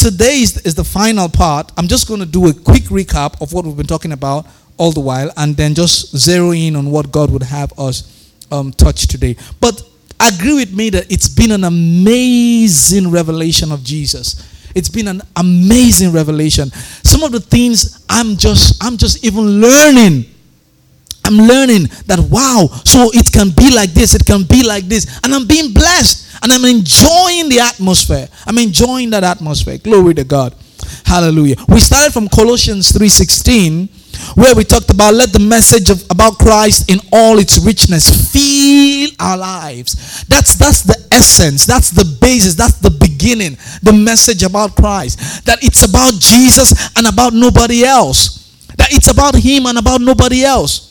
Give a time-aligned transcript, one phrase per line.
[0.00, 1.70] Today is, is the final part.
[1.76, 4.46] I'm just going to do a quick recap of what we've been talking about
[4.78, 8.72] all the while and then just zero in on what God would have us um,
[8.72, 9.36] touch today.
[9.60, 9.82] But
[10.18, 14.72] agree with me that it's been an amazing revelation of Jesus.
[14.74, 16.70] It's been an amazing revelation.
[16.70, 20.24] Some of the things I'm just I'm just even learning.
[21.24, 25.20] I'm learning that wow, so it can be like this, it can be like this,
[25.24, 28.28] and I'm being blessed and I'm enjoying the atmosphere.
[28.46, 29.78] I'm enjoying that atmosphere.
[29.78, 30.54] Glory to God.
[31.04, 31.56] Hallelujah.
[31.68, 33.88] We started from Colossians 3:16
[34.34, 39.10] where we talked about let the message of, about Christ in all its richness fill
[39.18, 40.24] our lives.
[40.24, 43.56] That's that's the essence, that's the basis, that's the beginning.
[43.82, 48.38] The message about Christ that it's about Jesus and about nobody else.
[48.76, 50.89] That it's about him and about nobody else.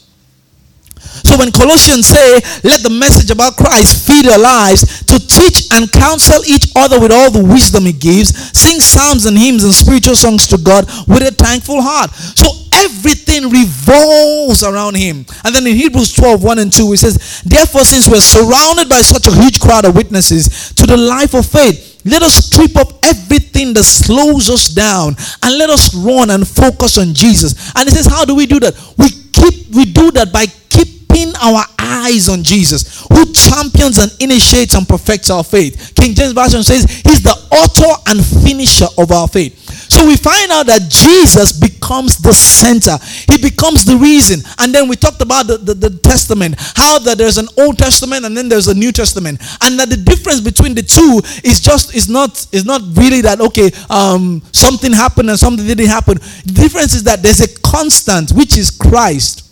[1.29, 5.85] So when Colossians say, let the message about Christ feed your lives to teach and
[5.91, 10.15] counsel each other with all the wisdom he gives, sing psalms and hymns and spiritual
[10.15, 12.09] songs to God with a thankful heart.
[12.33, 15.21] So everything revolves around him.
[15.45, 19.05] And then in Hebrews 12, 1 and 2, it says, Therefore, since we're surrounded by
[19.05, 23.05] such a huge crowd of witnesses to the life of faith, let us strip up
[23.05, 25.13] everything that slows us down
[25.45, 27.53] and let us run and focus on Jesus.
[27.77, 28.73] And it says, How do we do that?
[28.97, 30.47] We keep we do that by
[31.09, 35.93] keeping our eyes on Jesus, who champions and initiates and perfects our faith.
[35.95, 39.57] King James Version says he's the author and finisher of our faith.
[39.89, 42.97] So we find out that Jesus becomes the center.
[43.31, 44.41] He becomes the reason.
[44.59, 48.25] And then we talked about the, the, the, Testament, how that there's an Old Testament
[48.25, 49.39] and then there's a New Testament.
[49.61, 53.41] And that the difference between the two is just is not is not really that
[53.41, 56.15] okay, um, something happened and something didn't happen.
[56.15, 59.48] The difference is that there's a constant, which is Christ.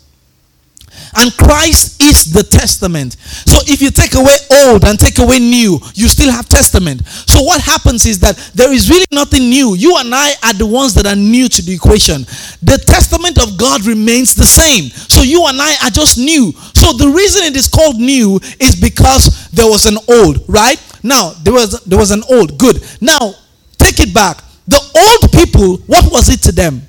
[1.15, 3.15] And Christ is the testament.
[3.45, 4.35] So if you take away
[4.65, 7.05] old and take away new, you still have testament.
[7.07, 9.75] So what happens is that there is really nothing new.
[9.75, 12.21] You and I are the ones that are new to the equation.
[12.61, 14.89] The testament of God remains the same.
[14.89, 16.51] So you and I are just new.
[16.73, 20.81] So the reason it is called new is because there was an old, right?
[21.03, 22.57] Now, there was there was an old.
[22.57, 22.83] Good.
[23.01, 23.33] Now,
[23.77, 24.43] take it back.
[24.67, 26.81] The old people, what was it to them?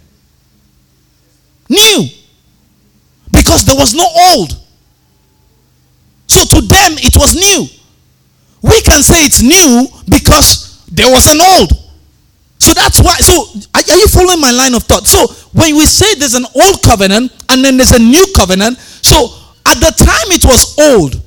[1.69, 2.09] New
[3.39, 4.03] because there was no
[4.35, 4.51] old.
[6.27, 7.71] So to them, it was new.
[8.63, 11.71] We can say it's new because there was an old.
[12.59, 13.15] So that's why.
[13.23, 15.07] So are, you following my line of thought?
[15.07, 19.31] So when we say there's an old covenant and then there's a new covenant, so
[19.65, 21.23] at the time it was old.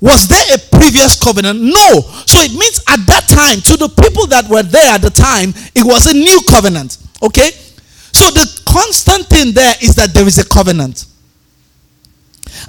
[0.00, 1.62] Was there a previous covenant?
[1.62, 2.02] No.
[2.26, 5.54] So it means at that time, to the people that were there at the time,
[5.74, 6.98] it was a new covenant.
[7.22, 7.52] Okay?
[8.12, 11.06] So the constant thing there is that there is a covenant.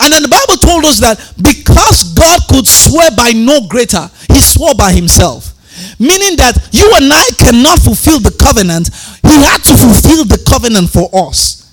[0.06, 4.40] And then the Bible told us that because God could swear by no greater, he
[4.40, 5.50] swore by himself.
[5.98, 8.94] Meaning that you and I cannot fulfill the covenant.
[9.26, 11.66] He had to fulfill the covenant for us.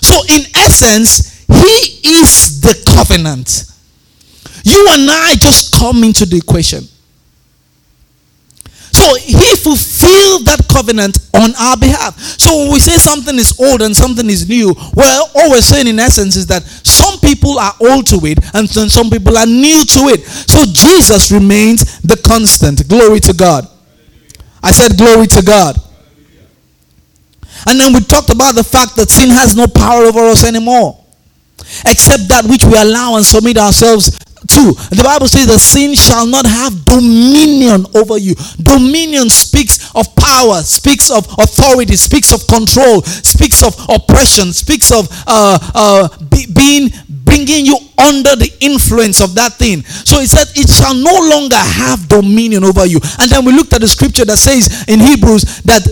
[0.00, 3.68] So, in essence, he is the covenant.
[4.64, 6.88] You and I just come into the equation.
[9.04, 12.16] So he fulfilled that covenant on our behalf.
[12.40, 15.88] So when we say something is old and something is new, well, all we're saying
[15.88, 19.84] in essence is that some people are old to it and some people are new
[19.84, 20.24] to it.
[20.24, 22.88] So Jesus remains the constant.
[22.88, 23.68] Glory to God.
[24.62, 25.76] I said, Glory to God.
[27.66, 31.04] And then we talked about the fact that sin has no power over us anymore
[31.86, 34.16] except that which we allow and submit ourselves
[34.48, 34.96] 2.
[34.96, 38.34] The Bible says the sin shall not have dominion over you.
[38.62, 45.08] Dominion speaks of power, speaks of authority, speaks of control, speaks of oppression, speaks of
[45.26, 49.82] uh, uh, be, being bringing you under the influence of that thing.
[49.82, 53.00] So he said, It shall no longer have dominion over you.
[53.18, 55.82] And then we looked at the scripture that says in Hebrews that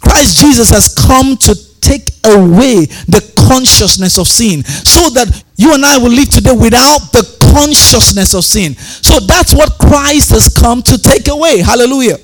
[0.00, 5.84] Christ Jesus has come to take away the consciousness of sin so that you and
[5.84, 8.74] I will live today without the consciousness of sin.
[8.74, 11.58] So that's what Christ has come to take away.
[11.58, 12.16] Hallelujah.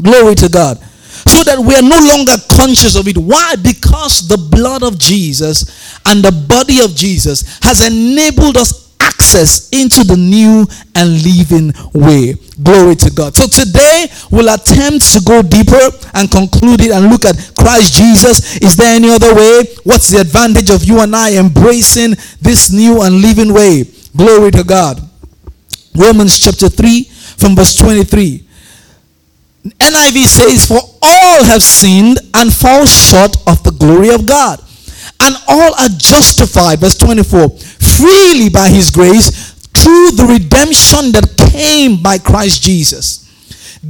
[0.00, 0.78] Glory to God.
[1.26, 3.16] So that we are no longer conscious of it.
[3.16, 3.56] Why?
[3.56, 10.04] Because the blood of Jesus and the body of Jesus has enabled us access into
[10.04, 12.34] the new and living way.
[12.62, 13.34] Glory to God.
[13.34, 15.80] So today we'll attempt to go deeper
[16.14, 18.56] and conclude it and look at Christ Jesus.
[18.60, 19.64] Is there any other way?
[19.84, 23.84] What's the advantage of you and I embracing this new and living way?
[24.16, 25.00] Glory to God.
[25.96, 28.46] Romans chapter 3 from verse 23.
[29.64, 34.60] NIV says, For all have sinned and fall short of the glory of God.
[35.20, 42.02] And all are justified, verse 24, freely by his grace through the redemption that came
[42.02, 43.20] by Christ Jesus.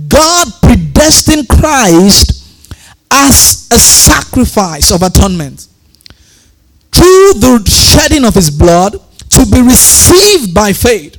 [0.09, 2.44] God predestined Christ
[3.11, 5.69] as a sacrifice of atonement
[6.93, 9.00] through the shedding of his blood
[9.50, 11.17] be received by faith.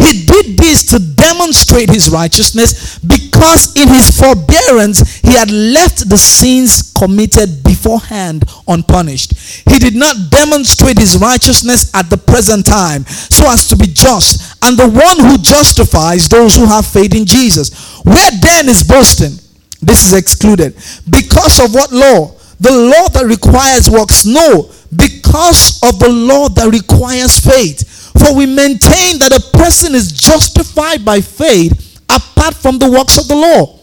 [0.00, 6.16] He did this to demonstrate his righteousness because in his forbearance he had left the
[6.16, 9.36] sins committed beforehand unpunished.
[9.68, 14.56] He did not demonstrate his righteousness at the present time so as to be just
[14.64, 18.00] and the one who justifies those who have faith in Jesus.
[18.02, 19.36] Where then is boasting?
[19.82, 20.74] This is excluded.
[21.10, 22.36] Because of what law?
[22.58, 24.26] The law that requires works?
[24.26, 27.86] No, because of the law that requires faith.
[28.18, 33.28] For we maintain that a person is justified by faith apart from the works of
[33.28, 33.78] the law.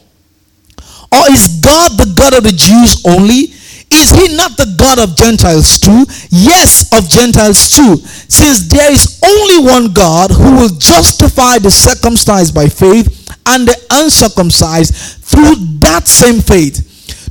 [1.11, 3.53] Or is God the God of the Jews only?
[3.89, 6.03] Is he not the God of Gentiles too?
[6.29, 7.95] Yes, of Gentiles too.
[8.27, 13.07] Since there is only one God who will justify the circumcised by faith
[13.45, 14.93] and the uncircumcised
[15.23, 16.83] through that same faith.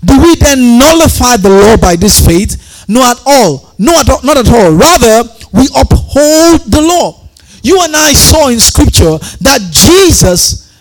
[0.02, 2.84] Do we then nullify the law by this faith?
[2.88, 3.65] No, at all.
[3.78, 3.93] No,
[4.23, 4.73] not at all.
[4.73, 7.28] Rather, we uphold the law.
[7.62, 10.73] You and I saw in scripture that Jesus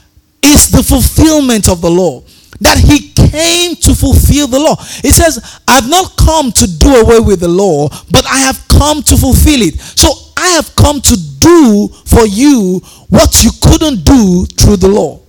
[0.44, 2.22] is the fulfillment of the law.
[2.62, 4.76] That he came to fulfill the law.
[5.04, 9.02] It says, I've not come to do away with the law, but I have come
[9.04, 9.80] to fulfill it.
[9.80, 15.25] So I have come to do for you what you couldn't do through the law.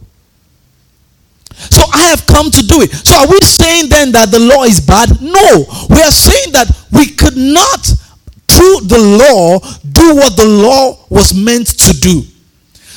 [1.56, 2.92] So I have come to do it.
[2.92, 5.10] So are we saying then that the law is bad?
[5.20, 5.64] No.
[5.90, 7.86] We are saying that we could not,
[8.48, 9.58] through the law,
[9.90, 12.22] do what the law was meant to do.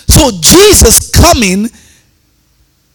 [0.07, 1.69] So Jesus coming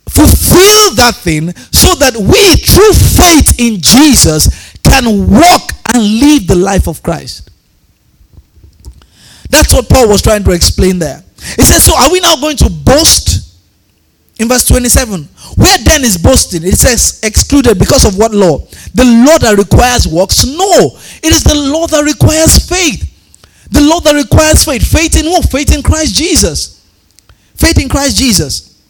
[0.09, 6.55] fulfill that thing so that we, through faith in Jesus, can walk and live the
[6.55, 7.51] life of Christ.
[9.51, 11.23] That's what Paul was trying to explain there.
[11.57, 13.54] He says, So are we now going to boast?
[14.39, 15.25] In verse 27,
[15.57, 16.65] where then is boasting?
[16.65, 18.59] It says excluded because of what law?
[18.95, 20.45] The law that requires works?
[20.45, 20.99] No.
[21.23, 23.11] It is the law that requires faith.
[23.71, 24.87] The law that requires faith.
[24.87, 25.49] Faith in what?
[25.51, 26.85] Faith in Christ Jesus.
[27.55, 28.83] Faith in Christ Jesus.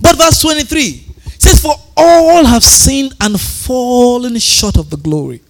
[0.00, 1.04] But verse 23
[1.38, 5.42] says, For all have sinned and fallen short of the glory.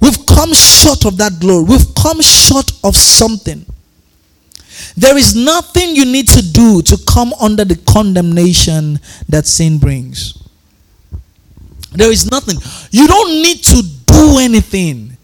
[0.00, 1.64] We've come short of that glory.
[1.64, 3.66] We've come short of something.
[4.96, 8.98] There is nothing you need to do to come under the condemnation
[9.28, 10.36] that sin brings.
[11.92, 12.56] There is nothing.
[12.90, 15.16] You don't need to do anything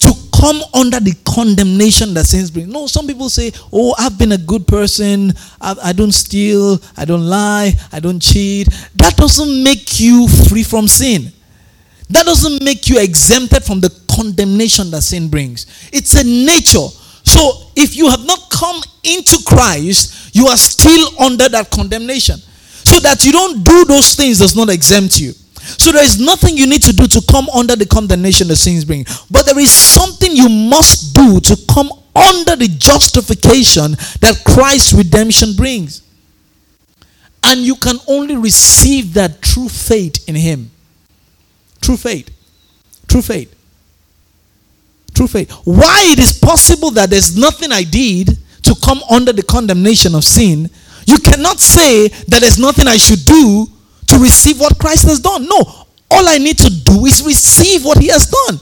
[0.00, 2.70] to come under the condemnation that sins bring.
[2.70, 5.32] No, some people say, Oh, I've been a good person.
[5.60, 6.80] I, I don't steal.
[6.96, 7.72] I don't lie.
[7.92, 8.68] I don't cheat.
[8.96, 11.32] That doesn't make you free from sin.
[12.10, 15.66] That doesn't make you exempted from the condemnation that sin brings.
[15.92, 16.88] It's a nature.
[17.38, 22.36] So if you have not come into Christ, you are still under that condemnation.
[22.82, 25.30] So that you don't do those things does not exempt you.
[25.54, 28.84] So there is nothing you need to do to come under the condemnation the sins
[28.84, 29.06] bring.
[29.30, 35.54] But there is something you must do to come under the justification that Christ's redemption
[35.54, 36.02] brings.
[37.44, 40.72] And you can only receive that true faith in Him.
[41.80, 42.30] True faith.
[43.06, 43.54] True faith.
[45.18, 45.50] Through faith.
[45.64, 50.22] Why it is possible that there's nothing I did to come under the condemnation of
[50.22, 50.70] sin,
[51.06, 53.66] you cannot say that there's nothing I should do
[54.06, 55.42] to receive what Christ has done.
[55.42, 55.58] No,
[56.08, 58.60] all I need to do is receive what He has done.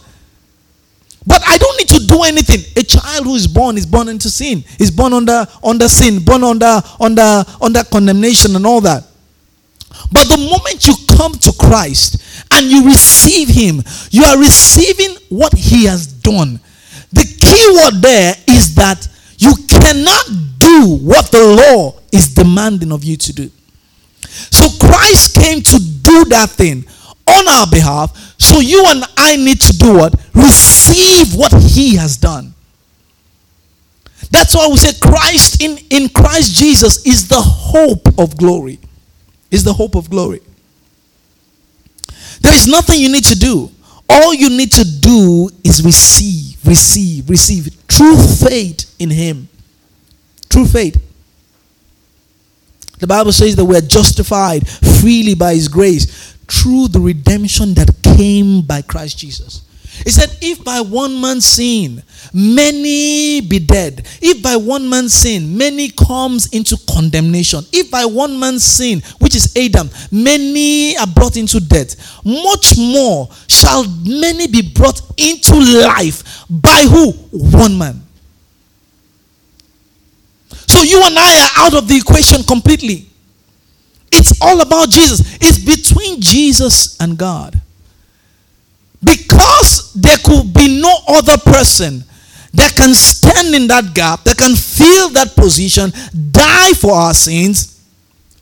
[1.26, 2.60] But I don't need to do anything.
[2.74, 6.42] A child who is born is born into sin, is born under under sin, born
[6.42, 9.04] under under under condemnation and all that.
[10.12, 15.52] But the moment you come to Christ and you receive Him, you are receiving what
[15.54, 16.60] He has done.
[17.12, 20.26] The key word there is that you cannot
[20.58, 23.50] do what the law is demanding of you to do.
[24.26, 26.84] So Christ came to do that thing
[27.26, 28.34] on our behalf.
[28.38, 30.14] So you and I need to do what?
[30.34, 32.54] Receive what he has done.
[34.30, 38.80] That's why we say Christ in, in Christ Jesus is the hope of glory.
[39.50, 40.40] Is the hope of glory.
[42.40, 43.70] There is nothing you need to do.
[44.08, 49.48] All you need to do is receive receive, receive true faith in Him.
[50.48, 51.02] True faith.
[52.98, 57.90] The Bible says that we are justified freely by His grace through the redemption that
[58.02, 59.62] came by Christ Jesus.
[60.04, 65.56] He said, If by one man's sin many be dead, if by one man's sin
[65.56, 71.36] many comes into condemnation, if by one man's sin, which is Adam, many are brought
[71.36, 77.12] into death, much more shall many be brought into life by who?
[77.32, 78.02] One man.
[80.50, 83.06] So you and I are out of the equation completely.
[84.12, 85.36] It's all about Jesus.
[85.40, 87.60] It's between Jesus and God.
[89.02, 92.04] Because there could be no other person
[92.54, 95.92] that can stand in that gap, that can fill that position,
[96.30, 97.84] die for our sins,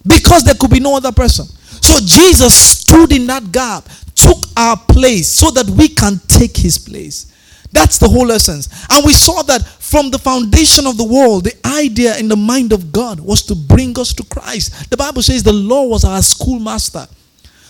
[0.06, 1.46] because there could be no other person.
[1.80, 6.78] So Jesus stood in that gap, took our place so that we can take his
[6.78, 7.32] place.
[7.72, 8.68] That's the whole essence.
[8.88, 12.72] And we saw that from the foundation of the world, the idea in the mind
[12.72, 14.90] of God was to bring us to Christ.
[14.90, 17.06] The Bible says the law was our schoolmaster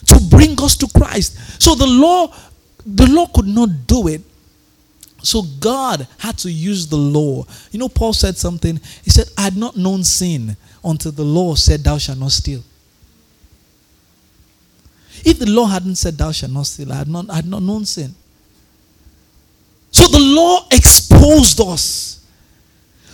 [0.07, 1.63] to bring us to Christ.
[1.63, 2.35] So the law
[2.85, 4.21] the law could not do it.
[5.23, 7.45] So God had to use the law.
[7.71, 8.79] You know, Paul said something.
[9.03, 12.63] He said, I had not known sin until the law said, Thou shalt not steal.
[15.25, 17.63] If the law hadn't said, Thou shalt not steal, I had not, I had not
[17.63, 18.15] known sin.
[19.91, 22.27] So the law exposed us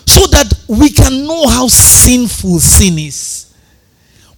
[0.07, 3.55] so that we can know how sinful sin is.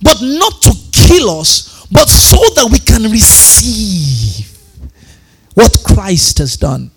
[0.02, 4.51] But not to kill us, but so that we can receive
[5.54, 6.90] what Christ has done.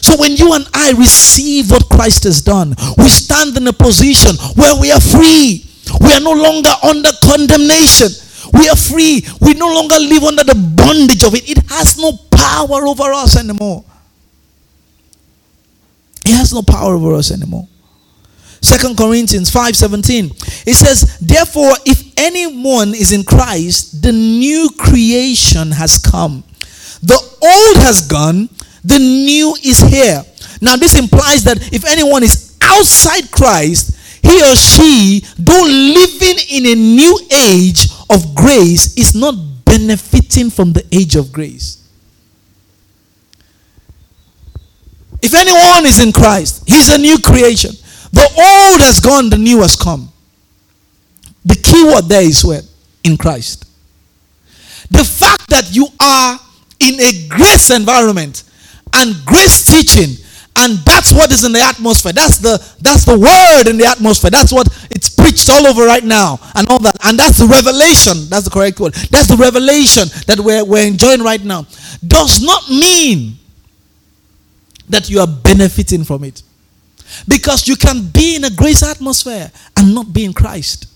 [0.00, 4.34] So when you and I receive what Christ has done, we stand in a position
[4.54, 5.64] where we are free.
[6.00, 8.08] We are no longer under condemnation.
[8.52, 9.22] We are free.
[9.40, 11.48] We no longer live under the bondage of it.
[11.48, 13.84] It has no power over us anymore.
[16.24, 17.68] It has no power over us anymore.
[18.60, 20.32] Second Corinthians 5:17.
[20.66, 26.42] It says, "Therefore if anyone is in Christ, the new creation has come.
[27.02, 28.48] The old has gone,
[28.84, 30.22] the new is here.
[30.60, 36.66] Now, this implies that if anyone is outside Christ, he or she, though living in
[36.66, 41.88] a new age of grace, is not benefiting from the age of grace.
[45.22, 47.72] If anyone is in Christ, he's a new creation.
[48.12, 50.12] The old has gone, the new has come.
[51.44, 52.62] The key word there is where?
[53.04, 53.64] In Christ.
[54.90, 56.38] The fact that you are
[56.80, 58.44] in a grace environment
[58.94, 60.24] and grace teaching.
[60.56, 62.12] And that's what is in the atmosphere.
[62.12, 64.30] That's the that's the word in the atmosphere.
[64.30, 66.96] That's what it's preached all over right now and all that.
[67.04, 68.28] And that's the revelation.
[68.28, 68.94] That's the correct word.
[68.94, 71.64] That's the revelation that we're, we're enjoying right now.
[72.04, 73.36] Does not mean
[74.88, 76.42] that you are benefiting from it.
[77.28, 80.88] Because you can be in a grace atmosphere and not be in christ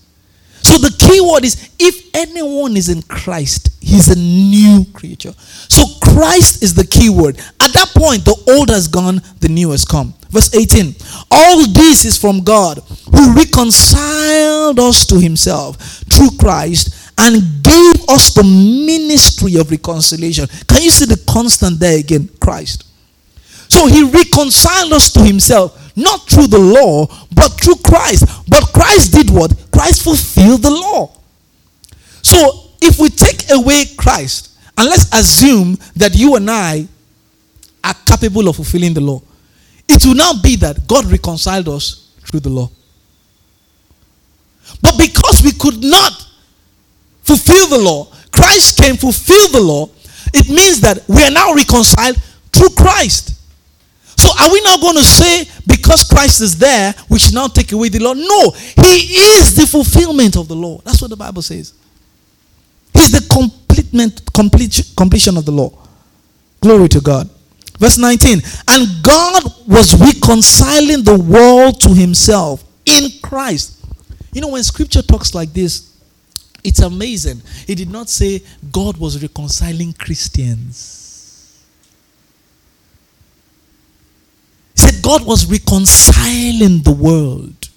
[0.63, 5.33] so the key word is if anyone is in Christ, he's a new creature.
[5.37, 7.37] So Christ is the key word.
[7.59, 10.13] At that point, the old has gone, the new has come.
[10.29, 10.95] Verse 18
[11.29, 12.79] All this is from God
[13.11, 15.77] who reconciled us to himself
[16.09, 20.47] through Christ and gave us the ministry of reconciliation.
[20.67, 22.29] Can you see the constant there again?
[22.39, 22.85] Christ.
[23.69, 28.25] So he reconciled us to himself not through the law, but through Christ.
[28.47, 29.53] But Christ did what?
[29.71, 31.11] Christ fulfilled the law.
[32.21, 36.87] So if we take away Christ, and let's assume that you and I
[37.83, 39.21] are capable of fulfilling the law,
[39.87, 42.69] it will now be that God reconciled us through the law.
[44.81, 46.13] But because we could not
[47.21, 49.89] fulfill the law, Christ came fulfill the law,
[50.33, 52.21] it means that we are now reconciled
[52.51, 53.32] through Christ.
[54.17, 57.71] So are we now going to say because Christ is there, we should now take
[57.71, 58.13] away the law?
[58.13, 60.79] No, He is the fulfillment of the law.
[60.85, 61.73] That's what the Bible says.
[62.93, 65.71] He's the complete, completion of the law.
[66.61, 67.29] Glory to God.
[67.79, 68.41] Verse 19.
[68.69, 73.83] And God was reconciling the world to Himself in Christ.
[74.31, 75.93] You know, when scripture talks like this,
[76.63, 77.41] it's amazing.
[77.67, 78.41] He did not say
[78.71, 81.02] God was reconciling Christians.
[85.03, 87.69] God was reconciling the world.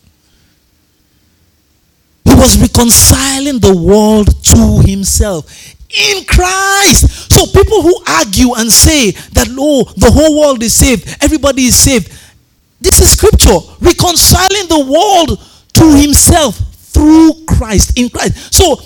[2.24, 7.32] He was reconciling the world to himself in Christ.
[7.32, 11.76] So people who argue and say that oh the whole world is saved, everybody is
[11.76, 12.08] saved.
[12.80, 15.42] This is scripture reconciling the world
[15.74, 16.56] to himself
[16.94, 18.54] through Christ in Christ.
[18.54, 18.76] So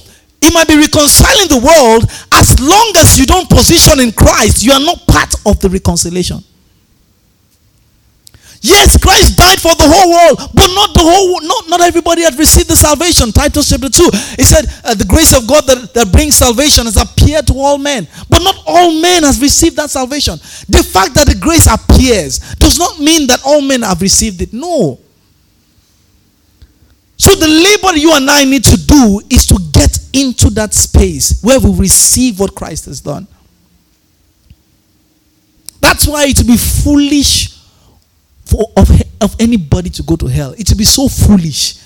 [0.40, 4.73] he might be reconciling the world as long as you don't position in Christ, you
[4.73, 6.42] are not part of the reconciliation.
[8.62, 12.38] Yes, Christ died for the whole world, but not the whole not, not everybody had
[12.38, 13.33] received the salvation.
[13.33, 14.05] Titus chapter 2.
[14.37, 17.79] He said, uh, The grace of God that, that brings salvation has appeared to all
[17.79, 20.35] men, but not all men has received that salvation.
[20.69, 24.52] The fact that the grace appears does not mean that all men have received it.
[24.52, 25.00] No.
[27.17, 31.43] So the labor you and I need to do is to get into that space
[31.43, 33.26] where we receive what Christ has done.
[35.81, 37.60] That's why it would be foolish
[38.50, 38.90] for of,
[39.21, 40.52] of anybody to go to hell.
[40.59, 41.76] It would be so foolish.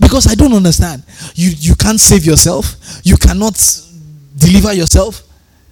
[0.00, 1.02] Because I don't understand.
[1.34, 3.00] You you can't save yourself.
[3.04, 3.56] You cannot
[4.36, 5.22] deliver yourself.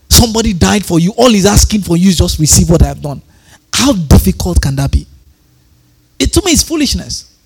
[0.08, 1.12] Somebody died for you.
[1.16, 3.20] All he's asking for you is just receive what I have done.
[3.72, 5.06] How difficult can that be?
[6.18, 7.36] It to me is foolishness.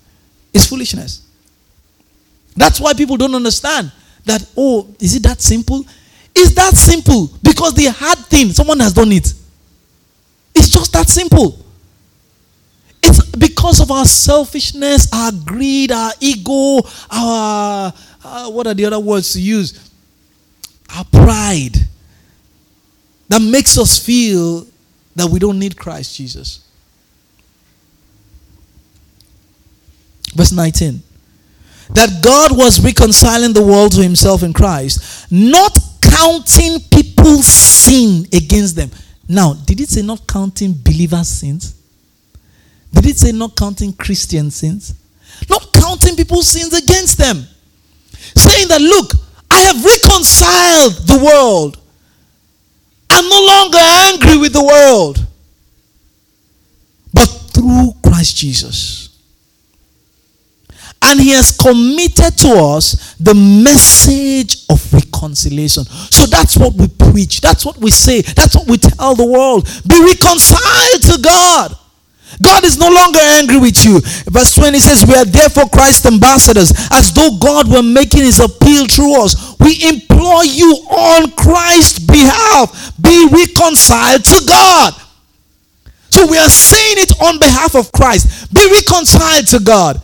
[0.53, 1.27] It's foolishness.
[2.55, 3.91] That's why people don't understand
[4.25, 5.85] that, oh, is it that simple?
[6.35, 9.33] It's that simple because the hard thing, someone has done it.
[10.53, 11.60] It's just that simple.
[13.61, 16.79] Because of our selfishness, our greed, our ego,
[17.11, 19.91] our, uh, what are the other words to use?
[20.97, 21.75] Our pride
[23.29, 24.65] that makes us feel
[25.15, 26.67] that we don't need Christ Jesus.
[30.33, 31.03] Verse 19
[31.89, 38.75] that God was reconciling the world to himself in Christ, not counting people's sin against
[38.75, 38.89] them.
[39.29, 41.75] Now, did it say not counting believers' sins?
[42.93, 44.95] Did it say not counting Christian sins?
[45.49, 47.45] Not counting people's sins against them.
[48.35, 49.13] Saying that, look,
[49.49, 51.77] I have reconciled the world.
[53.09, 55.25] I'm no longer angry with the world.
[57.13, 59.01] But through Christ Jesus
[61.03, 65.83] and he has committed to us the message of reconciliation.
[65.83, 67.41] So that's what we preach.
[67.41, 68.21] That's what we say.
[68.21, 69.65] That's what we tell the world.
[69.87, 71.77] Be reconciled to God.
[72.41, 73.99] God is no longer angry with you.
[74.29, 78.87] Verse 20 says, We are therefore Christ's ambassadors, as though God were making his appeal
[78.87, 79.55] through us.
[79.59, 84.93] We implore you on Christ's behalf, be reconciled to God.
[86.09, 88.53] So we are saying it on behalf of Christ.
[88.53, 90.01] Be reconciled to God.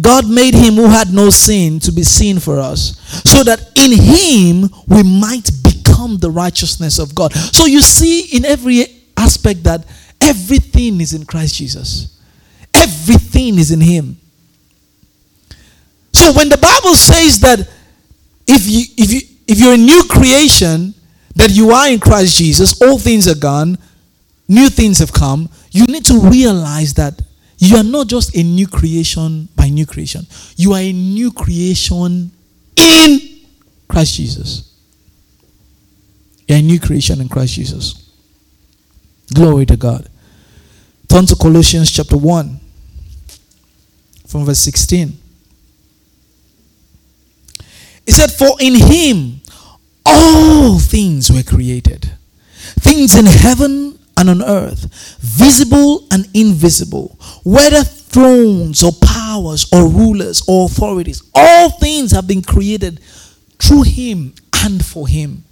[0.00, 3.92] God made him who had no sin to be sin for us, so that in
[3.92, 7.32] him we might become the righteousness of God.
[7.32, 9.86] So you see in every aspect that
[10.24, 12.20] everything is in Christ Jesus,
[12.72, 14.16] everything is in him.
[16.12, 17.60] So when the Bible says that
[18.46, 20.94] if you if you if you're a new creation,
[21.36, 23.76] that you are in Christ Jesus, all things are gone,
[24.48, 27.20] new things have come, you need to realize that
[27.58, 30.26] you are not just a new creation by new creation.
[30.56, 32.30] You are a new creation
[32.76, 33.20] in
[33.88, 34.74] Christ Jesus.
[36.46, 38.10] You're a new creation in Christ Jesus.
[39.32, 40.08] Glory to God.
[41.14, 42.58] Turn to Colossians chapter 1
[44.26, 45.16] from verse 16.
[48.04, 49.40] He said, For in him
[50.04, 52.10] all things were created,
[52.80, 60.42] things in heaven and on earth, visible and invisible, whether thrones or powers or rulers
[60.48, 62.98] or authorities, all things have been created
[63.60, 65.44] through him and for him.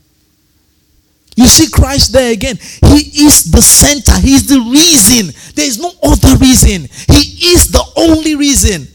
[1.37, 2.57] You see Christ there again.
[2.59, 4.19] He is the center.
[4.21, 5.33] He is the reason.
[5.55, 6.83] There is no other reason.
[7.09, 8.87] He is the only reason.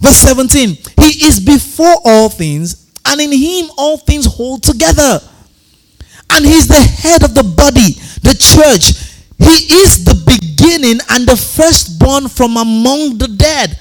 [0.00, 5.20] Verse 17 He is before all things, and in him all things hold together.
[6.30, 7.92] And he's the head of the body,
[8.22, 8.98] the church.
[9.38, 13.78] He is the beginning and the firstborn from among the dead,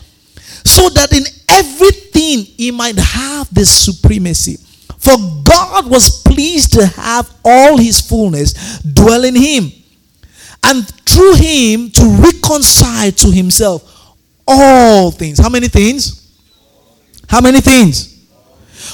[0.65, 4.57] so that in everything he might have the supremacy.
[5.01, 9.71] For God was pleased to have all his fullness dwell in him,
[10.63, 14.15] and through him to reconcile to himself
[14.47, 15.39] all things.
[15.39, 16.37] How many things?
[17.27, 18.11] How many things?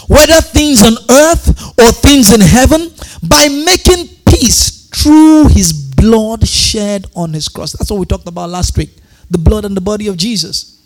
[0.07, 2.91] whether things on earth or things in heaven,
[3.23, 7.73] by making peace through his blood shed on his cross.
[7.73, 8.89] That's what we talked about last week.
[9.29, 10.81] The blood and the body of Jesus.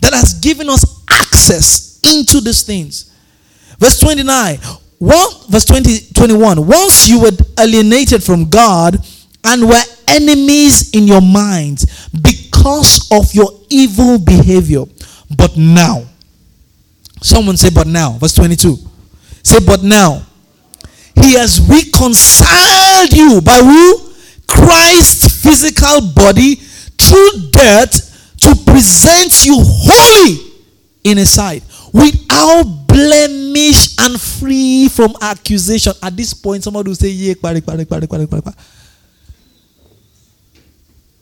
[0.00, 3.11] That has given us access into these things.
[3.78, 4.58] Verse 29.
[4.98, 6.66] One, verse 20, 21.
[6.66, 8.96] Once you were alienated from God
[9.44, 14.84] and were enemies in your minds because of your evil behavior.
[15.36, 16.04] But now,
[17.22, 18.12] Someone say, but now.
[18.12, 18.76] Verse 22.
[19.42, 20.26] Say, but now.
[21.14, 24.12] He has reconciled you by who?
[24.48, 30.52] Christ's physical body through death to present you holy
[31.04, 35.92] in his sight without blemish and free from accusation.
[36.02, 37.34] At this point, somebody will say, yeah,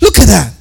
[0.01, 0.53] Look at that.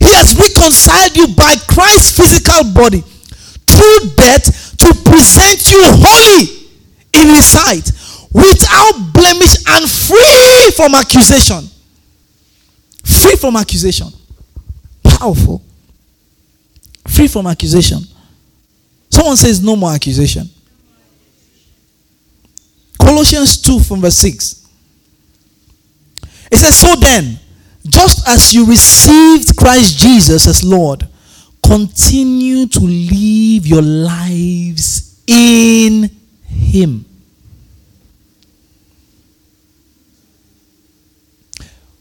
[0.00, 6.68] He has reconciled you by Christ's physical body through death to present you holy
[7.14, 7.90] in his sight
[8.32, 11.68] without blemish and free from accusation.
[13.04, 14.08] Free from accusation.
[15.04, 15.62] Powerful.
[17.08, 17.98] Free from accusation.
[19.12, 20.48] Someone says no more accusation.
[22.98, 24.66] Colossians 2 from verse 6.
[26.50, 27.38] It says, So then,
[27.86, 31.06] just as you received Christ Jesus as Lord,
[31.62, 36.10] continue to live your lives in
[36.46, 37.04] Him.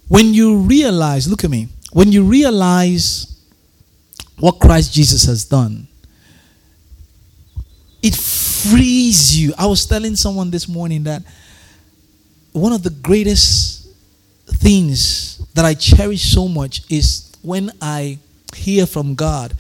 [0.08, 3.28] When you realize, look at me, when you realize
[4.39, 5.88] what Christ Jesus has done,
[8.01, 9.53] it frees you.
[9.57, 11.23] I was telling someone this morning that
[12.51, 13.87] one of the greatest
[14.47, 18.17] things that I cherish so much is when I
[18.55, 19.53] hear from God.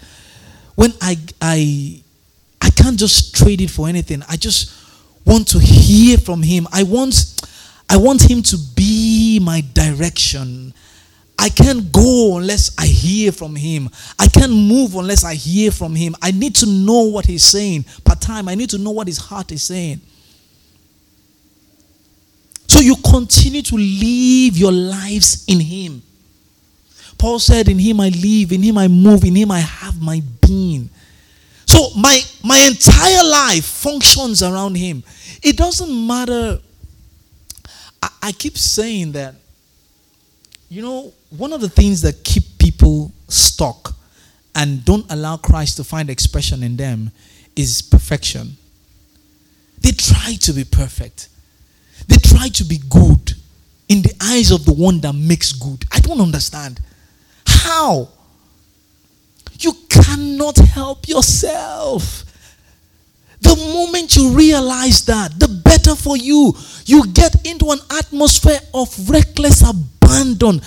[0.75, 2.01] When I I
[2.61, 4.23] I can't just trade it for anything.
[4.27, 4.73] I just
[5.25, 6.67] want to hear from him.
[6.71, 7.41] I want
[7.89, 10.73] I want him to be my direction.
[11.41, 13.89] I can't go unless I hear from him.
[14.19, 16.15] I can't move unless I hear from him.
[16.21, 17.85] I need to know what he's saying.
[18.05, 20.01] Part time, I need to know what his heart is saying.
[22.67, 26.03] So you continue to live your lives in him.
[27.17, 30.21] Paul said, In him I live, in him I move, in him I have my
[30.45, 30.91] being.
[31.65, 35.03] So my my entire life functions around him.
[35.41, 36.59] It doesn't matter
[38.01, 39.35] I, I keep saying that,
[40.69, 43.95] you know, one of the things that keep people stuck
[44.55, 47.11] and don't allow Christ to find expression in them
[47.55, 48.57] is perfection.
[49.79, 51.29] They try to be perfect.
[52.07, 53.33] They try to be good
[53.87, 55.85] in the eyes of the one that makes good.
[55.91, 56.79] I don't understand.
[57.45, 58.09] How?
[59.59, 62.25] You cannot help yourself.
[63.41, 66.53] The moment you realize that, the better for you.
[66.85, 70.61] You get into an atmosphere of reckless abandon.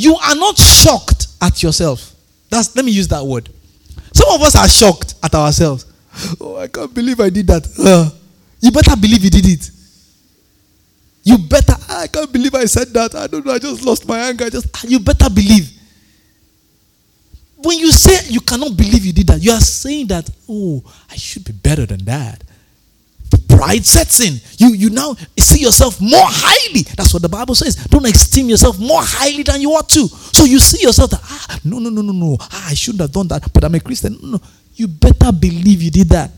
[0.00, 2.14] You are not shocked at yourself.
[2.48, 3.50] That's let me use that word.
[4.14, 5.84] Some of us are shocked at ourselves.
[6.40, 7.68] Oh, I can't believe I did that.
[7.78, 8.08] Uh,
[8.60, 9.70] you better believe you did it.
[11.22, 11.74] You better.
[11.90, 13.14] I can't believe I said that.
[13.14, 13.52] I don't know.
[13.52, 14.46] I just lost my anger.
[14.46, 15.70] I Just you better believe.
[17.58, 21.16] When you say you cannot believe you did that, you are saying that, oh, I
[21.16, 22.42] should be better than that.
[23.60, 24.40] Pride sets in.
[24.56, 26.80] You, you now see yourself more highly.
[26.96, 27.76] That's what the Bible says.
[27.76, 30.08] Don't esteem yourself more highly than you ought to.
[30.08, 32.38] So you see yourself that, ah, no, no, no, no, no.
[32.40, 34.16] Ah, I shouldn't have done that, but I'm a Christian.
[34.22, 34.40] No, no.
[34.76, 36.30] You better believe you did that.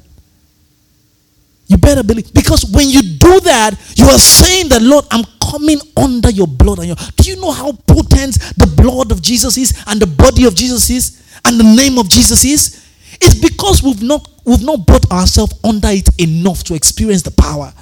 [1.69, 2.35] You better believe.
[2.35, 6.81] Because when you do that, you are saying that, Lord, I'm coming under your blood.
[6.81, 10.45] And your, do you know how potent the blood of Jesus is and the body
[10.45, 12.82] of Jesus is and the name of Jesus is?
[13.25, 17.73] It's because we've not, we've not brought ourselves under it enough to experience the power.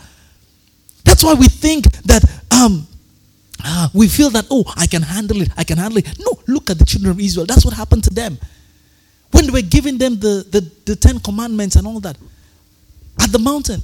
[1.05, 2.87] That's why we think that um,
[3.65, 6.19] uh, we feel that, oh, I can handle it, I can handle it.
[6.19, 7.47] No, look at the children of Israel.
[7.47, 8.39] That's what happened to them.
[9.31, 12.17] When they were giving them the, the, the Ten Commandments and all that,
[13.19, 13.83] at the mountain,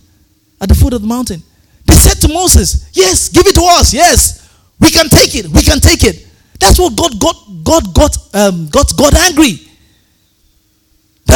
[0.61, 1.43] at the foot of the mountain.
[1.87, 3.95] They said to Moses, Yes, give it to us.
[3.95, 5.47] Yes, we can take it.
[5.47, 6.27] We can take it.
[6.59, 9.66] That's what God got God got um, got God angry.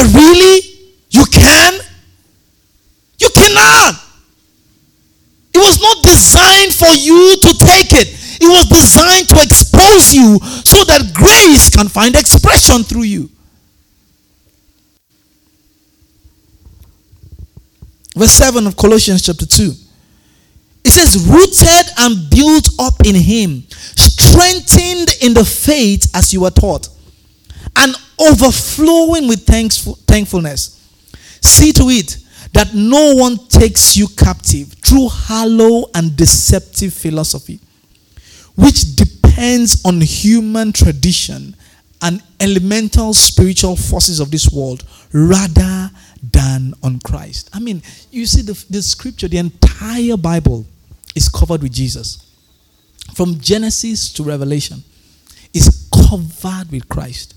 [0.00, 0.60] That really
[1.10, 1.74] you can?
[3.18, 3.94] You cannot.
[5.52, 8.08] It was not designed for you to take it.
[8.40, 13.28] It was designed to expose you so that grace can find expression through you.
[18.16, 19.72] verse 7 of Colossians chapter 2.
[20.84, 26.50] It says, rooted and built up in him, strengthened in the faith as you were
[26.50, 26.88] taught,
[27.76, 30.76] and overflowing with thankful, thankfulness.
[31.40, 32.18] See to it
[32.52, 37.60] that no one takes you captive through hollow and deceptive philosophy,
[38.56, 41.54] which depends on human tradition
[42.02, 45.90] and elemental spiritual forces of this world rather
[46.32, 47.50] than on Christ.
[47.52, 50.66] I mean, you see, the, the scripture, the entire Bible
[51.14, 52.26] is covered with Jesus.
[53.14, 54.82] From Genesis to Revelation
[55.52, 57.34] is covered with Christ.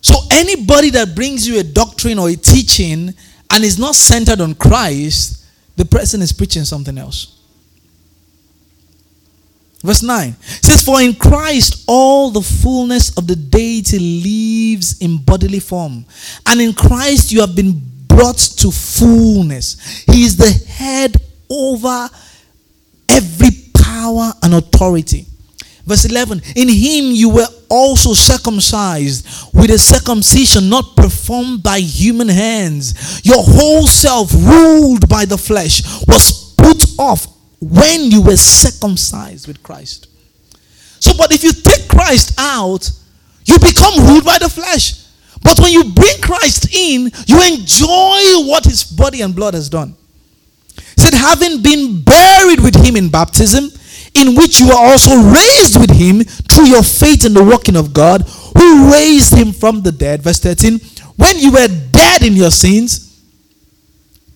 [0.00, 3.14] So anybody that brings you a doctrine or a teaching
[3.50, 5.44] and is not centered on Christ,
[5.76, 7.36] the person is preaching something else.
[9.82, 15.60] Verse 9 says, For in Christ all the fullness of the deity lives in bodily
[15.60, 16.04] form.
[16.46, 20.04] And in Christ you have been brought to fullness.
[20.06, 21.16] He is the head
[21.48, 22.10] over
[23.08, 25.26] every power and authority.
[25.90, 32.28] Verse 11 In him you were also circumcised with a circumcision not performed by human
[32.28, 33.20] hands.
[33.24, 37.26] Your whole self, ruled by the flesh, was put off
[37.60, 40.06] when you were circumcised with Christ.
[41.00, 42.88] So, but if you take Christ out,
[43.46, 44.92] you become ruled by the flesh.
[45.42, 49.96] But when you bring Christ in, you enjoy what his body and blood has done.
[50.76, 53.70] He said, having been buried with him in baptism,
[54.14, 57.92] in which you are also raised with him through your faith in the working of
[57.92, 58.22] God,
[58.56, 60.22] who raised him from the dead.
[60.22, 60.80] Verse 13,
[61.16, 63.06] when you were dead in your sins,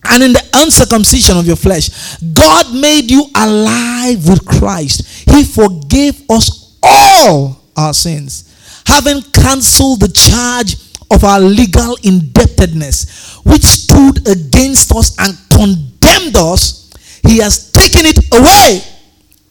[0.07, 5.29] and in the uncircumcision of your flesh, God made you alive with Christ.
[5.29, 10.75] He forgave us all our sins, having cancelled the charge
[11.11, 16.91] of our legal indebtedness, which stood against us and condemned us.
[17.27, 18.81] He has taken it away,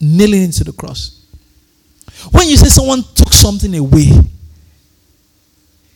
[0.00, 1.26] nailing it to the cross.
[2.30, 4.10] When you say someone took something away,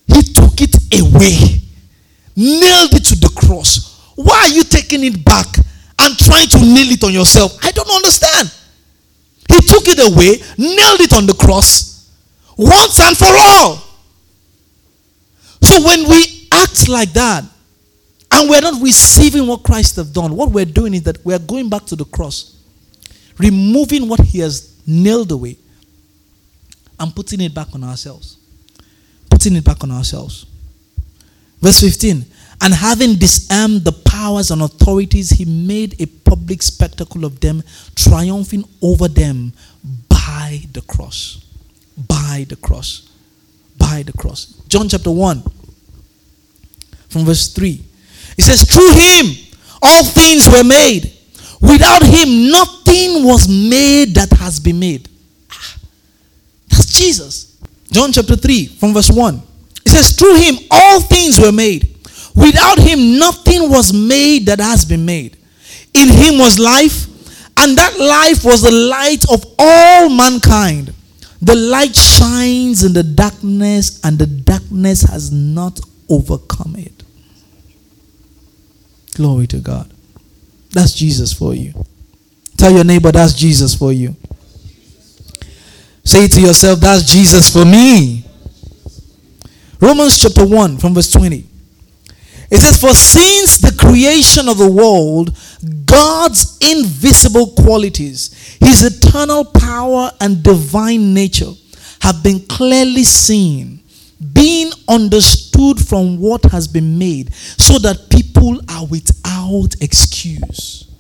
[0.07, 1.61] he took it away,
[2.37, 5.47] nailed it to the cross why are you taking it back
[6.01, 7.57] and trying to nail it on yourself?
[7.63, 8.53] I don't understand.
[9.49, 12.11] He took it away, nailed it on the cross
[12.57, 13.77] once and for all.
[15.63, 17.45] So when we act like that
[18.33, 21.71] and we're not receiving what Christ has done, what we're doing is that we're going
[21.71, 22.58] back to the cross,
[23.39, 25.57] removing what he has nailed away
[26.99, 28.37] and putting it back on ourselves.
[29.31, 30.47] Putting it back on ourselves.
[31.61, 32.25] Verse 15
[32.61, 37.63] and having disarmed the powers and authorities, he made a public spectacle of them,
[37.95, 39.53] triumphing over them
[40.09, 41.45] by the cross.
[41.97, 43.11] By the cross.
[43.77, 44.61] By the cross.
[44.67, 45.43] John chapter 1,
[47.09, 47.85] from verse 3.
[48.37, 51.13] It says, Through him all things were made.
[51.61, 55.09] Without him nothing was made that has been made.
[55.51, 55.77] Ah,
[56.69, 57.59] that's Jesus.
[57.91, 59.43] John chapter 3, from verse 1.
[59.87, 61.97] It says, Through him all things were made.
[62.35, 65.37] Without him, nothing was made that has been made.
[65.95, 67.07] In him was life,
[67.57, 70.95] and that life was the light of all mankind.
[71.43, 77.03] The light shines in the darkness, and the darkness has not overcome it.
[79.15, 79.93] Glory to God.
[80.71, 81.73] That's Jesus for you.
[82.57, 84.17] Tell your neighbor, that's Jesus for you.
[86.05, 88.25] Say to yourself, that's Jesus for me.
[89.81, 91.47] Romans chapter 1 from verse 20.
[92.51, 95.37] It says, For since the creation of the world,
[95.85, 101.53] God's invisible qualities, his eternal power and divine nature,
[102.01, 103.81] have been clearly seen,
[104.33, 110.91] being understood from what has been made, so that people are without excuse.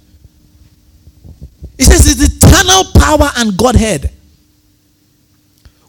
[1.79, 4.13] It says, His eternal power and Godhead.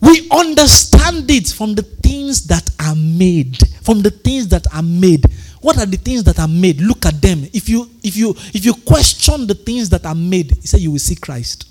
[0.01, 3.57] We understand it from the things that are made.
[3.81, 5.25] From the things that are made.
[5.61, 6.79] What are the things that are made?
[6.79, 7.45] Look at them.
[7.51, 10.91] If you if you if you question the things that are made, he said you
[10.91, 11.67] will see Christ.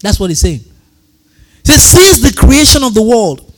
[0.00, 0.60] That's what he's saying.
[0.60, 3.53] He says, since the creation of the world,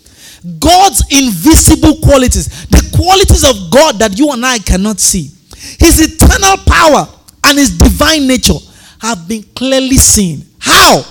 [0.61, 5.31] God's invisible qualities, the qualities of God that you and I cannot see,
[5.79, 7.09] his eternal power
[7.45, 8.59] and his divine nature
[9.01, 10.45] have been clearly seen.
[10.59, 11.05] How?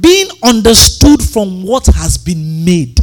[0.00, 2.98] Being understood from what has been made.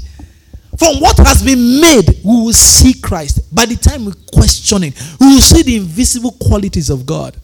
[0.78, 3.54] From what has been made, we will see Christ.
[3.54, 7.36] By the time we question it, we will see the invisible qualities of God.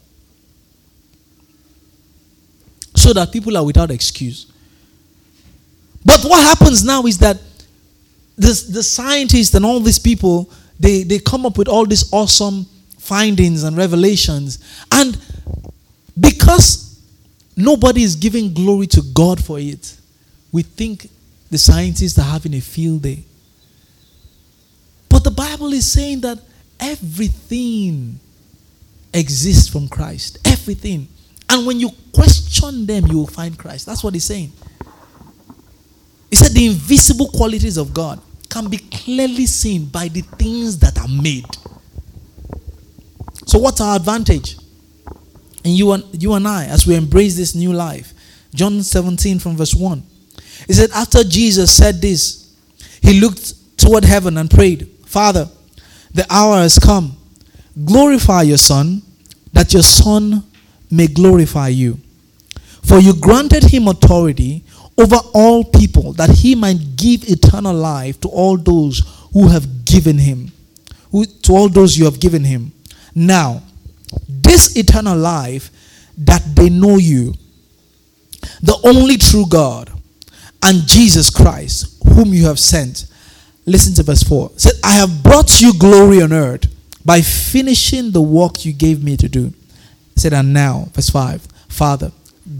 [2.96, 4.52] So that people are without excuse.
[6.06, 7.38] But what happens now is that
[8.38, 12.66] this, the scientists and all these people, they, they come up with all these awesome
[12.98, 14.60] findings and revelations.
[14.92, 15.18] And
[16.20, 17.00] because
[17.56, 19.98] nobody is giving glory to God for it,
[20.52, 21.10] we think
[21.50, 23.24] the scientists are having a field day.
[25.10, 26.40] But the Bible is saying that
[26.80, 28.20] everything
[29.14, 30.40] exists from Christ.
[30.46, 31.08] Everything.
[31.50, 33.86] And when you question them, you will find Christ.
[33.86, 34.52] That's what he's saying.
[36.36, 38.20] He said the invisible qualities of God
[38.50, 41.46] can be clearly seen by the things that are made.
[43.46, 44.58] So, what's our advantage?
[45.64, 48.12] And you and, you and I, as we embrace this new life.
[48.54, 50.04] John 17 from verse 1.
[50.68, 52.54] He said, After Jesus said this,
[53.02, 55.48] he looked toward heaven and prayed, Father,
[56.14, 57.16] the hour has come.
[57.86, 59.02] Glorify your Son,
[59.54, 60.44] that your Son
[60.92, 61.98] may glorify you.
[62.84, 64.65] For you granted him authority
[64.98, 69.02] over all people, that he might give eternal life to all those
[69.34, 70.52] who have given him,
[71.12, 72.72] who, to all those you have given him.
[73.14, 73.62] Now,
[74.28, 75.70] this eternal life,
[76.18, 77.34] that they know you,
[78.62, 79.92] the only true God,
[80.64, 83.08] and Jesus Christ, whom you have sent.
[83.66, 84.52] Listen to verse 4.
[84.54, 86.68] It said, I have brought you glory on earth
[87.04, 89.54] by finishing the work you gave me to do.
[90.16, 92.12] Said, and now, verse 5, Father,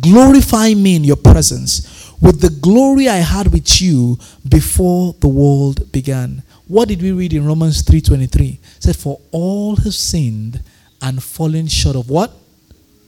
[0.02, 5.92] glorify me in your presence with the glory I had with you before the world
[5.92, 6.44] began.
[6.68, 8.60] What did we read in Romans 3:23?
[8.80, 10.62] said, For all have sinned
[11.02, 12.32] and fallen short of what?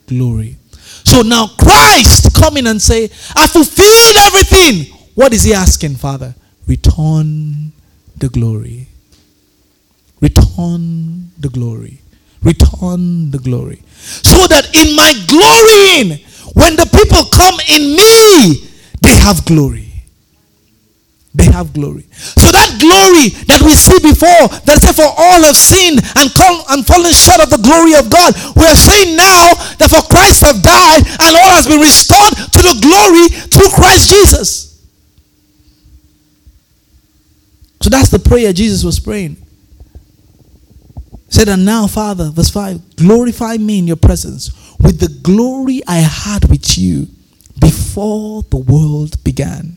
[0.08, 0.58] Glory.
[1.04, 4.93] So now Christ come in and say, I fulfilled everything.
[5.15, 6.36] What is he asking, Father?
[6.67, 7.72] Return
[8.17, 8.88] the glory.
[10.22, 12.00] Return the glory.
[12.41, 13.82] Return the glory.
[14.00, 16.20] So that in my glorying,
[16.54, 18.70] when the people come in me,
[19.02, 19.88] they have glory
[21.38, 22.10] they have glory.
[22.12, 26.66] So that glory that we see before, that said for all have sinned and come
[26.74, 28.34] and fallen short of the glory of God.
[28.58, 32.62] We are saying now that for Christ have died and all has been restored to
[32.66, 34.82] the glory through Christ Jesus.
[37.86, 39.38] So that's the prayer Jesus was praying.
[41.30, 45.98] Said, and now, Father, verse 5, glorify me in your presence with the glory I
[45.98, 47.08] had with you
[47.98, 49.76] before the world began.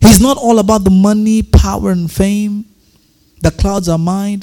[0.00, 2.64] He's not all about the money, power, and fame.
[3.42, 4.40] The clouds are mine,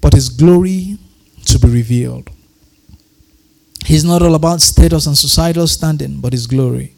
[0.00, 0.98] but His glory
[1.44, 2.28] to be revealed.
[3.86, 6.92] He's not all about status and societal standing, but His glory.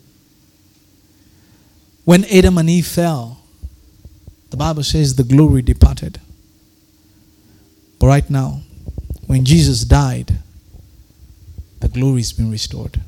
[2.07, 3.43] When Adam and Eve fell,
[4.49, 6.19] the Bible says the glory departed.
[7.99, 8.63] But right now,
[9.27, 10.39] when Jesus died,
[11.81, 13.03] the glory has been restored.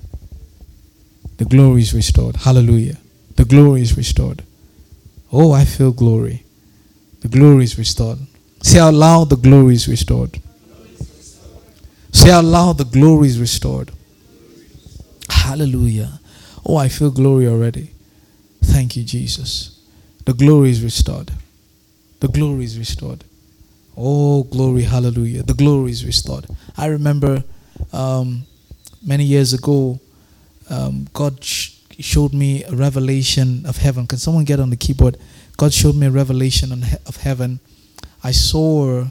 [1.38, 2.36] The glory is restored.
[2.36, 2.98] Hallelujah.
[3.36, 4.44] The glory is restored.
[5.32, 6.44] Oh, I feel glory.
[7.20, 8.18] The glory is restored.
[8.62, 10.38] Say out loud, the glory is restored.
[12.12, 13.90] Say out loud, the glory is restored.
[15.30, 16.20] Hallelujah.
[16.64, 17.90] Oh, I feel glory already.
[18.62, 19.80] Thank you, Jesus.
[20.24, 21.32] The glory is restored.
[22.20, 23.24] The glory is restored.
[23.96, 25.42] Oh, glory, hallelujah.
[25.42, 26.46] The glory is restored.
[26.76, 27.42] I remember
[27.92, 28.44] um,
[29.04, 29.98] many years ago,
[30.72, 34.06] um, God sh- showed me a revelation of heaven.
[34.06, 35.18] Can someone get on the keyboard?
[35.58, 36.72] God showed me a revelation
[37.06, 37.60] of heaven.
[38.24, 39.04] I saw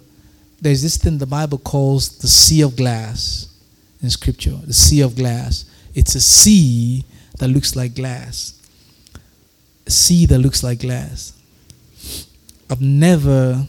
[0.59, 3.47] there's this thing the Bible calls the sea of glass
[4.01, 4.57] in Scripture.
[4.65, 5.65] The sea of glass.
[5.93, 7.05] It's a sea
[7.37, 8.59] that looks like glass.
[9.85, 11.33] A sea that looks like glass.
[12.69, 13.65] I've never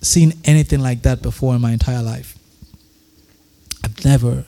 [0.00, 2.38] seen anything like that before in my entire life.
[3.82, 4.44] I've never.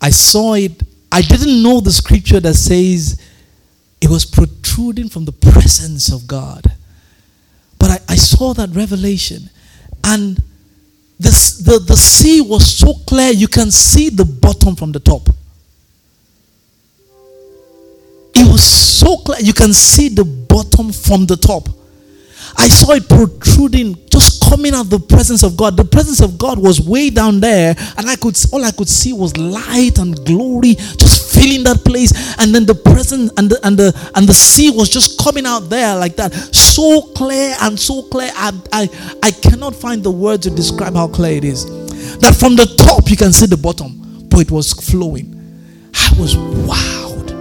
[0.00, 0.82] I saw it
[1.12, 3.20] I didn't know the scripture that says
[4.00, 6.64] it was protruding from the presence of God.
[7.78, 9.50] But I, I saw that revelation.
[10.02, 10.42] And
[11.20, 15.28] the, the sea was so clear, you can see the bottom from the top.
[18.34, 21.68] It was so clear, you can see the bottom from the top.
[22.62, 25.76] I saw it protruding, just coming out of the presence of God.
[25.76, 29.12] The presence of God was way down there, and I could all I could see
[29.12, 32.12] was light and glory, just filling that place.
[32.38, 35.70] And then the presence and the and the and the sea was just coming out
[35.70, 38.30] there like that, so clear and so clear.
[38.36, 38.88] I I,
[39.24, 41.66] I cannot find the word to describe how clear it is.
[42.20, 45.34] That from the top you can see the bottom, but it was flowing.
[45.94, 47.32] I was wowed.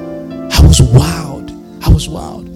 [0.51, 1.85] I was wowed.
[1.85, 2.47] I was wowed.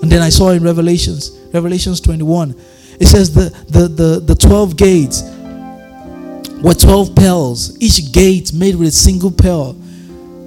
[0.00, 2.54] And then I saw in Revelations Revelations 21.
[3.00, 5.22] It says the, the, the, the 12 gates
[6.62, 9.74] were 12 pearls, each gate made with a single pearl.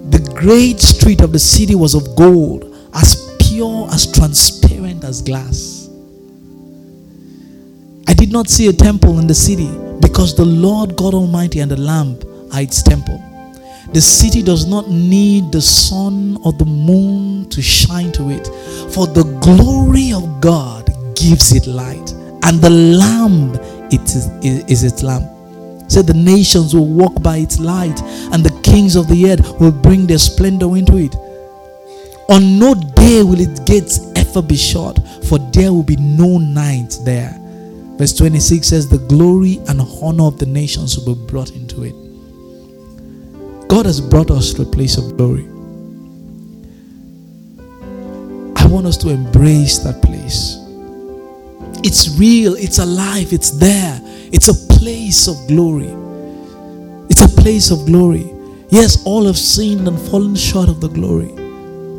[0.10, 5.90] The great street of the city was of gold, as pure, as transparent as glass.
[8.08, 9.70] I did not see a temple in the city
[10.02, 12.20] because the Lord God Almighty and the Lamb
[12.52, 13.24] are its temple.
[13.94, 18.48] The city does not need the sun or the moon to shine to it,
[18.94, 20.81] for the glory of God
[21.22, 22.12] gives it light,
[22.44, 23.54] and the lamb
[23.92, 25.30] it is, is its lamp.
[25.90, 29.72] Said the nations will walk by its light, and the kings of the earth will
[29.72, 31.16] bring their splendor into it.
[32.30, 36.98] On no day will its gates ever be shut, for there will be no night
[37.04, 37.38] there.
[37.98, 41.94] Verse 26 says, The glory and honor of the nations will be brought into it.
[43.68, 45.48] God has brought us to a place of glory.
[48.56, 50.61] I want us to embrace that place.
[51.84, 54.00] It's real, it's alive, it's there.
[54.32, 55.94] It's a place of glory.
[57.10, 58.32] It's a place of glory.
[58.70, 61.32] Yes, all have sinned and fallen short of the glory.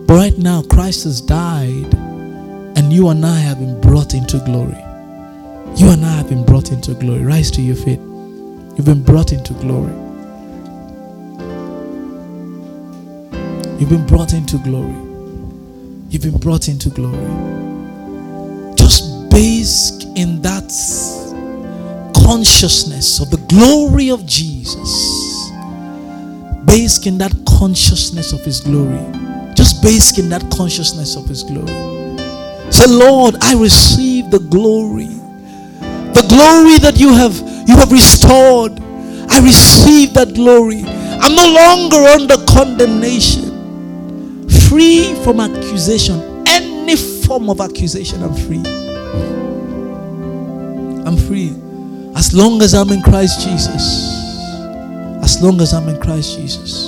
[0.06, 4.78] But right now, Christ has died, and you and I have been brought into glory.
[5.76, 7.22] You and I have been brought into glory.
[7.22, 7.98] Rise to your feet.
[7.98, 9.92] You've been brought into glory.
[13.78, 14.94] You've been brought into glory.
[16.08, 17.71] You've been brought into glory.
[19.32, 20.70] Based in that
[22.14, 25.50] consciousness of the glory of Jesus.
[26.66, 29.00] Based in that consciousness of His glory.
[29.54, 31.66] Just based in that consciousness of His glory.
[32.70, 35.08] Say, Lord, I receive the glory.
[36.12, 37.34] The glory that you have
[37.66, 38.80] you have restored.
[39.30, 40.84] I receive that glory.
[40.86, 43.48] I'm no longer under condemnation.
[44.68, 46.44] Free from accusation.
[46.46, 48.62] Any form of accusation, I'm free.
[51.12, 51.52] I'm free.
[52.16, 54.08] As long as I'm in Christ Jesus.
[55.22, 56.86] As long as I'm in Christ Jesus.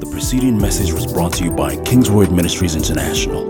[0.00, 3.48] The preceding message was brought to you by Kingsword Ministries International.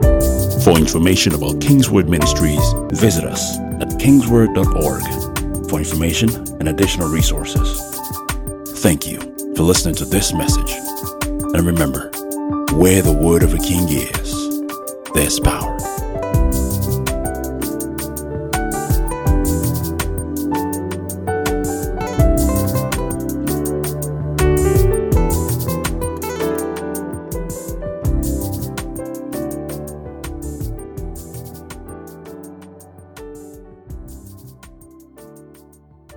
[0.60, 6.28] For information about Kingsword Ministries, visit us at kingsword.org for information
[6.60, 7.80] and additional resources.
[8.82, 9.18] Thank you
[9.56, 10.72] for listening to this message.
[11.54, 12.10] And remember,
[12.74, 14.60] where the word of a king is,
[15.14, 15.71] there's power.